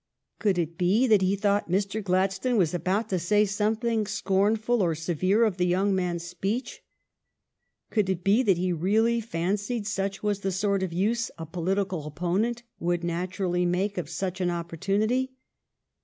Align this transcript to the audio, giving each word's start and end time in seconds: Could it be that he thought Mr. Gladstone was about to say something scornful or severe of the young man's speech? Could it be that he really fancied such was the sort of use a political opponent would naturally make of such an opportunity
Could 0.39 0.57
it 0.57 0.79
be 0.79 1.05
that 1.05 1.21
he 1.21 1.35
thought 1.35 1.69
Mr. 1.69 2.03
Gladstone 2.03 2.57
was 2.57 2.73
about 2.73 3.07
to 3.09 3.19
say 3.19 3.45
something 3.45 4.07
scornful 4.07 4.81
or 4.81 4.95
severe 4.95 5.43
of 5.43 5.57
the 5.57 5.67
young 5.67 5.93
man's 5.93 6.23
speech? 6.23 6.81
Could 7.91 8.09
it 8.09 8.23
be 8.23 8.41
that 8.41 8.57
he 8.57 8.73
really 8.73 9.21
fancied 9.21 9.85
such 9.85 10.23
was 10.23 10.39
the 10.39 10.51
sort 10.51 10.81
of 10.81 10.91
use 10.91 11.29
a 11.37 11.45
political 11.45 12.07
opponent 12.07 12.63
would 12.79 13.03
naturally 13.03 13.63
make 13.63 13.99
of 13.99 14.09
such 14.09 14.41
an 14.41 14.49
opportunity 14.49 15.33